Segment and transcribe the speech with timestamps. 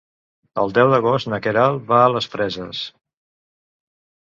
[0.61, 2.83] El deu d'agost na Queralt va a les Preses.